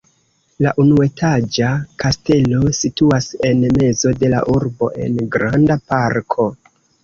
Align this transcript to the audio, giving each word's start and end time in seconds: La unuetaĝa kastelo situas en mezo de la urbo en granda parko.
La 0.65 0.69
unuetaĝa 0.83 1.69
kastelo 2.05 2.73
situas 2.79 3.29
en 3.53 3.63
mezo 3.77 4.17
de 4.25 4.33
la 4.35 4.43
urbo 4.57 4.93
en 5.07 5.23
granda 5.39 5.81
parko. 5.95 6.53